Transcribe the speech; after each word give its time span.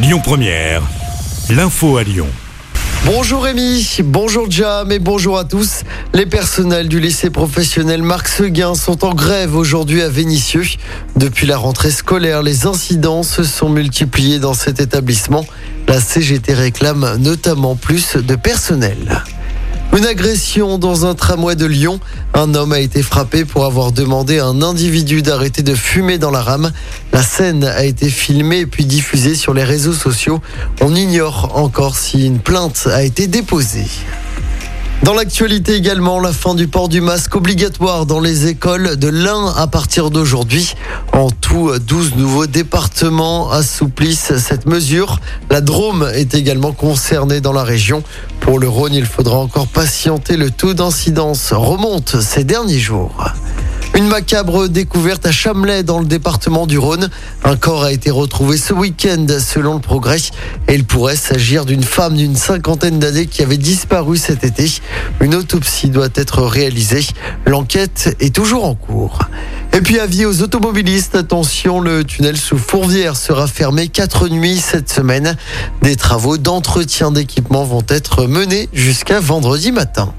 Lyon 0.00 0.20
Première, 0.22 0.82
l'info 1.50 1.96
à 1.96 2.04
Lyon. 2.04 2.28
Bonjour 3.04 3.42
Rémi, 3.42 3.98
bonjour 4.04 4.48
Jam 4.48 4.92
et 4.92 5.00
bonjour 5.00 5.36
à 5.36 5.44
tous. 5.44 5.82
Les 6.14 6.24
personnels 6.24 6.86
du 6.86 7.00
lycée 7.00 7.30
professionnel 7.30 8.02
Marc 8.02 8.28
Seguin 8.28 8.76
sont 8.76 9.04
en 9.04 9.12
grève 9.12 9.56
aujourd'hui 9.56 10.00
à 10.02 10.08
Vénissieux. 10.08 10.62
Depuis 11.16 11.48
la 11.48 11.56
rentrée 11.56 11.90
scolaire, 11.90 12.44
les 12.44 12.64
incidents 12.64 13.24
se 13.24 13.42
sont 13.42 13.70
multipliés 13.70 14.38
dans 14.38 14.54
cet 14.54 14.78
établissement. 14.78 15.44
La 15.88 16.00
CGT 16.00 16.54
réclame 16.54 17.16
notamment 17.18 17.74
plus 17.74 18.16
de 18.16 18.36
personnel. 18.36 19.24
Une 19.96 20.06
agression 20.06 20.78
dans 20.78 21.06
un 21.06 21.14
tramway 21.14 21.56
de 21.56 21.66
Lyon. 21.66 21.98
Un 22.34 22.54
homme 22.54 22.72
a 22.72 22.78
été 22.78 23.02
frappé 23.02 23.44
pour 23.44 23.64
avoir 23.64 23.90
demandé 23.90 24.38
à 24.38 24.46
un 24.46 24.62
individu 24.62 25.22
d'arrêter 25.22 25.62
de 25.62 25.74
fumer 25.74 26.18
dans 26.18 26.30
la 26.30 26.42
rame. 26.42 26.72
La 27.12 27.22
scène 27.22 27.64
a 27.64 27.84
été 27.84 28.08
filmée 28.08 28.66
puis 28.66 28.84
diffusée 28.84 29.34
sur 29.34 29.54
les 29.54 29.64
réseaux 29.64 29.94
sociaux. 29.94 30.40
On 30.80 30.94
ignore 30.94 31.56
encore 31.56 31.96
si 31.96 32.26
une 32.26 32.38
plainte 32.38 32.86
a 32.92 33.02
été 33.02 33.26
déposée. 33.26 33.86
Dans 35.04 35.14
l'actualité 35.14 35.74
également, 35.74 36.18
la 36.18 36.32
fin 36.32 36.54
du 36.54 36.66
port 36.66 36.88
du 36.88 37.00
masque 37.00 37.36
obligatoire 37.36 38.04
dans 38.04 38.18
les 38.18 38.48
écoles 38.48 38.96
de 38.96 39.08
l'Ain 39.08 39.54
à 39.56 39.66
partir 39.68 40.10
d'aujourd'hui. 40.10 40.74
En 41.12 41.30
tout, 41.30 41.70
12 41.78 42.16
nouveaux 42.16 42.46
départements 42.46 43.50
assouplissent 43.50 44.36
cette 44.38 44.66
mesure. 44.66 45.20
La 45.50 45.60
Drôme 45.60 46.10
est 46.14 46.34
également 46.34 46.72
concernée 46.72 47.40
dans 47.40 47.52
la 47.52 47.62
région. 47.62 48.02
Pour 48.40 48.58
le 48.58 48.68
Rhône, 48.68 48.92
il 48.92 49.06
faudra 49.06 49.38
encore 49.38 49.68
patienter. 49.68 50.36
Le 50.36 50.50
taux 50.50 50.74
d'incidence 50.74 51.52
remonte 51.52 52.20
ces 52.20 52.42
derniers 52.44 52.80
jours. 52.80 53.24
Une 53.98 54.06
macabre 54.06 54.68
découverte 54.68 55.26
à 55.26 55.32
Chamelais 55.32 55.82
dans 55.82 55.98
le 55.98 56.04
département 56.04 56.68
du 56.68 56.78
Rhône. 56.78 57.10
Un 57.42 57.56
corps 57.56 57.82
a 57.82 57.90
été 57.90 58.12
retrouvé 58.12 58.56
ce 58.56 58.72
week-end 58.72 59.26
selon 59.40 59.74
le 59.74 59.80
progrès 59.80 60.20
et 60.68 60.76
il 60.76 60.84
pourrait 60.84 61.16
s'agir 61.16 61.66
d'une 61.66 61.82
femme 61.82 62.14
d'une 62.14 62.36
cinquantaine 62.36 63.00
d'années 63.00 63.26
qui 63.26 63.42
avait 63.42 63.56
disparu 63.56 64.16
cet 64.16 64.44
été. 64.44 64.70
Une 65.20 65.34
autopsie 65.34 65.88
doit 65.88 66.10
être 66.14 66.44
réalisée. 66.44 67.04
L'enquête 67.44 68.16
est 68.20 68.32
toujours 68.32 68.66
en 68.66 68.76
cours. 68.76 69.18
Et 69.72 69.80
puis 69.80 69.98
avis 69.98 70.26
aux 70.26 70.42
automobilistes, 70.42 71.16
attention, 71.16 71.80
le 71.80 72.04
tunnel 72.04 72.36
sous 72.36 72.56
Fourvière 72.56 73.16
sera 73.16 73.48
fermé 73.48 73.88
quatre 73.88 74.28
nuits 74.28 74.58
cette 74.58 74.92
semaine. 74.92 75.36
Des 75.82 75.96
travaux 75.96 76.38
d'entretien 76.38 77.10
d'équipement 77.10 77.64
vont 77.64 77.82
être 77.88 78.26
menés 78.26 78.68
jusqu'à 78.72 79.18
vendredi 79.18 79.72
matin. 79.72 80.14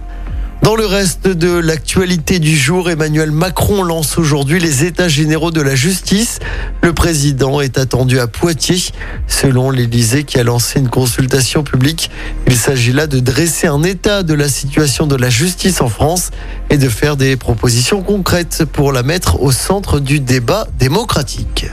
Dans 0.70 0.76
le 0.76 0.86
reste 0.86 1.28
de 1.28 1.52
l'actualité 1.52 2.38
du 2.38 2.56
jour, 2.56 2.92
Emmanuel 2.92 3.32
Macron 3.32 3.82
lance 3.82 4.20
aujourd'hui 4.20 4.60
les 4.60 4.84
états 4.84 5.08
généraux 5.08 5.50
de 5.50 5.62
la 5.62 5.74
justice. 5.74 6.38
Le 6.84 6.94
président 6.94 7.60
est 7.60 7.80
attendu 7.80 8.20
à 8.20 8.28
Poitiers. 8.28 8.92
Selon 9.26 9.72
l'Élysée 9.72 10.26
qui 10.26 10.38
a 10.38 10.44
lancé 10.44 10.78
une 10.78 10.88
consultation 10.88 11.64
publique, 11.64 12.12
il 12.46 12.56
s'agit 12.56 12.94
là 12.94 13.08
de 13.08 13.20
dresser 13.20 13.66
un 13.66 13.82
état 13.82 14.22
de 14.22 14.36
la 14.36 14.48
situation 14.48 15.08
de 15.08 15.16
la 15.16 15.32
justice 15.32 15.82
en 15.82 15.90
France 15.90 16.30
et 16.70 16.78
de 16.78 16.88
faire 16.88 17.18
des 17.18 17.36
propositions 17.36 18.04
concrètes 18.04 18.64
pour 18.72 18.92
la 18.92 19.02
mettre 19.02 19.42
au 19.42 19.52
centre 19.52 20.00
du 20.00 20.20
débat 20.20 20.68
démocratique. 20.78 21.66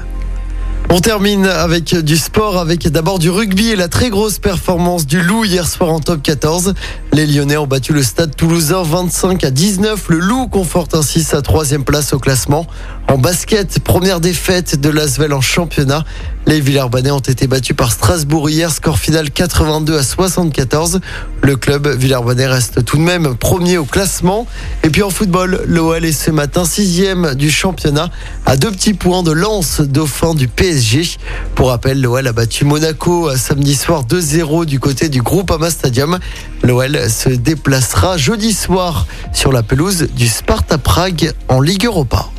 On 0.89 1.01
termine 1.01 1.47
avec 1.47 1.97
du 1.97 2.17
sport, 2.17 2.59
avec 2.59 2.87
d'abord 2.87 3.19
du 3.19 3.29
rugby 3.29 3.71
et 3.71 3.77
la 3.77 3.89
très 3.89 4.09
grosse 4.09 4.39
performance 4.39 5.05
du 5.05 5.21
Loup 5.21 5.45
hier 5.45 5.67
soir 5.67 5.91
en 5.91 5.99
top 5.99 6.23
14. 6.23 6.75
Les 7.13 7.27
Lyonnais 7.27 7.57
ont 7.57 7.67
battu 7.67 7.93
le 7.93 8.05
stade 8.05 8.37
toulousain 8.37 8.85
25 8.85 9.43
à 9.43 9.51
19. 9.51 10.09
Le 10.09 10.21
Loup 10.21 10.47
conforte 10.47 10.95
ainsi 10.95 11.25
sa 11.25 11.43
troisième 11.43 11.83
place 11.83 12.13
au 12.13 12.21
classement. 12.21 12.67
En 13.09 13.19
basket, 13.19 13.81
première 13.81 14.21
défaite 14.21 14.81
de 14.81 14.89
l'Asvel 14.89 15.33
en 15.33 15.41
championnat. 15.41 16.05
Les 16.47 16.61
Villers-Banais 16.61 17.11
ont 17.11 17.19
été 17.19 17.49
battus 17.49 17.75
par 17.75 17.91
Strasbourg 17.91 18.49
hier, 18.49 18.71
score 18.71 19.01
final 19.01 19.33
82 19.33 19.99
à 19.99 20.03
74. 20.05 21.01
Le 21.43 21.57
club 21.57 21.89
Villers-Banais 21.89 22.47
reste 22.47 22.85
tout 22.85 22.99
de 22.99 23.03
même 23.03 23.35
premier 23.37 23.79
au 23.79 23.85
classement. 23.85 24.47
Et 24.85 24.91
puis 24.91 25.03
en 25.03 25.11
football, 25.11 25.63
l'OL 25.67 26.05
est 26.05 26.13
ce 26.13 26.31
matin 26.31 26.65
sixième 26.65 27.35
du 27.35 27.51
championnat 27.51 28.11
à 28.45 28.57
deux 28.57 28.71
petits 28.71 28.95
points 28.95 29.25
de 29.25 29.33
lance 29.33 29.81
dauphin 29.81 30.35
du 30.35 30.47
PSG. 30.47 30.76
Pour 31.55 31.69
rappel, 31.71 32.01
l'OL 32.01 32.27
a 32.27 32.33
battu 32.33 32.65
Monaco 32.65 33.35
samedi 33.37 33.75
soir 33.75 34.05
2-0 34.05 34.67
du 34.67 34.79
côté 34.79 35.09
du 35.09 35.23
groupe 35.23 35.51
Ama 35.51 35.71
Stadium. 35.71 36.19
L'OL 36.63 37.11
se 37.11 37.31
déplacera 37.31 38.17
jeudi 38.17 38.53
soir 38.53 39.07
sur 39.33 39.53
la 39.53 39.63
pelouse 39.63 40.09
du 40.15 40.29
Sparta 40.29 40.77
Prague 40.77 41.33
en 41.49 41.61
Ligue 41.61 41.87
Europa. 41.87 42.31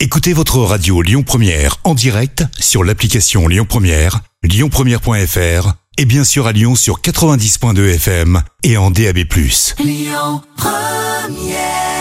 Écoutez 0.00 0.32
votre 0.32 0.58
radio 0.60 1.02
Lyon 1.02 1.22
Première 1.22 1.76
en 1.84 1.94
direct 1.94 2.44
sur 2.58 2.84
l'application 2.84 3.48
Lyon 3.48 3.66
Première, 3.68 4.20
lyonpremière.fr 4.42 5.72
et 5.98 6.04
bien 6.04 6.24
sûr 6.24 6.46
à 6.46 6.52
Lyon 6.52 6.74
sur 6.74 7.00
90.2 7.00 7.94
FM 7.94 8.42
et 8.62 8.76
en 8.76 8.90
DAB+. 8.90 9.18
Lyon 9.78 10.42
Première 10.56 11.95